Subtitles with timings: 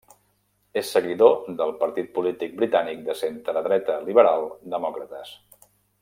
[0.81, 5.35] És seguidor del partit polític britànic de centredreta Liberal Demòcrates.